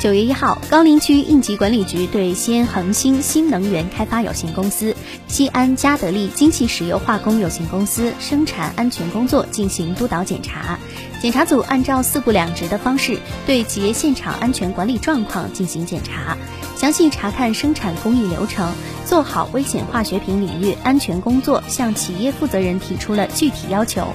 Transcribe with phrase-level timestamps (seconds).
[0.00, 4.96] 九月一号，高陵区应急管理局对西安恒星新能源开发有限公司、
[5.28, 10.78] 西安嘉德利精细石油化工有限公司生产安全工作进行督导检查。
[11.20, 16.34] 检查组按照四不两直的方式，对企业现场安全管理状况进行检查，
[16.80, 18.72] 详细查看生产工艺流程，
[19.04, 24.06] 做好危险化学品领域安全工作，向企业负责人提出了具体要求。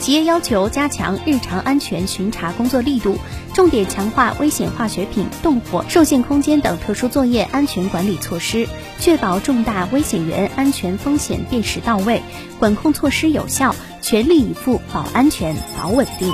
[0.00, 3.18] 企业要求加强日常安全巡查工作力度，
[3.52, 8.66] 重点强化危险化学品、动火、受限空间等特殊作业安全管理措施，
[8.98, 12.22] 确保重大危险源安全风险辨识到位，
[12.58, 16.32] 管控措施有效，全力以赴保安全、保稳定。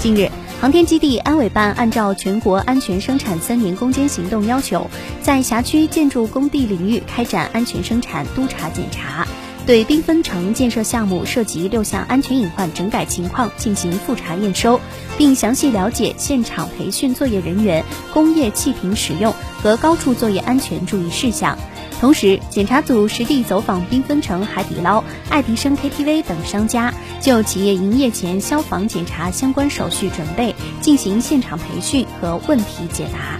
[0.00, 0.28] 近日，
[0.60, 4.90] 航天基地安委办按照全国安全生产三年攻坚行动要求，
[5.22, 9.24] 在辖区建筑工地领域开展安全生产督查检查。
[9.66, 14.80] 对缤纷城建设项目涉及六项安全隐患整改情况进行复查验收，
[15.16, 21.56] 并详细了解现场培训作业人员工业气瓶使用和高处作业安全注意事项。
[22.00, 33.38] 同时，检查组实地走访缤纷城、海底捞、爱迪生 KTV 等商家，就企业营业前消防检查相关手续准备进行现场培训和问题解答。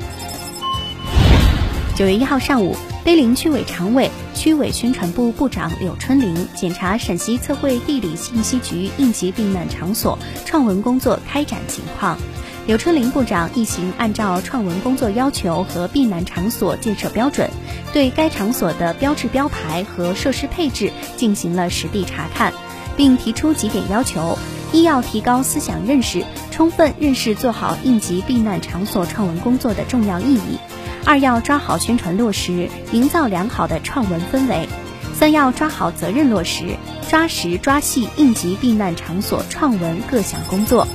[1.96, 2.76] 九月一号上午。
[3.04, 12.18] 碑林区委常委、区委宣传部部长柳春林检查陕西测绘地理信息局应急避难场所创文工作开展情况。
[12.66, 17.48] 柳春林部长一行按照创文工作要求和避难场所建设标准，
[17.92, 22.52] 对该场所的标志标牌和设施配置进行了实地查看，
[22.96, 24.38] 并提出几点要求：
[24.72, 30.58] 一要提高思想认识，充分认识做好应急避难场所创文工作的重要意义。
[31.04, 34.66] 二要抓好宣传落实，营造良好的创文氛围；
[35.14, 36.76] 三要抓好责任落实，
[37.08, 40.86] 抓实抓细应急避难场所创文各项工作。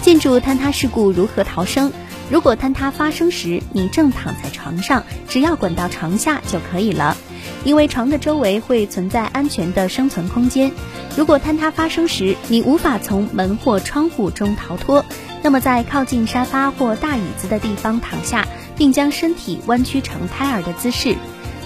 [0.00, 1.92] 建筑坍塌事故如何逃生？
[2.30, 7.16] 如果坍塌发生时你正躺在床上，只要滚到床下就可以了，
[7.64, 10.70] 因为床的周围会存在安全的生存空间。
[11.16, 15.04] 如果坍塌发生时你无法从门或窗户中逃脱。
[15.42, 21.16] 那么，在靠近沙发或大椅子的地方躺下，并将身体弯曲成胎儿的姿势。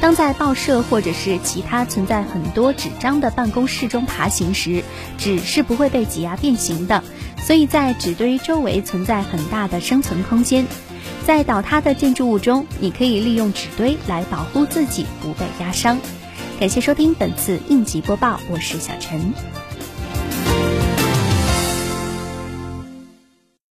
[0.00, 4.84] 当在报社或者是其他存在很多纸张的办公室中爬行时，
[5.18, 7.02] 纸是不会被挤压变形的，
[7.46, 10.66] 所以在纸堆周围存在很大的生存空间。
[11.26, 15.98] 在倒塌的建筑物中，你可以利用纸堆来保护自己不被压伤。
[16.58, 19.32] 感谢收听本次应急播报，我是小陈。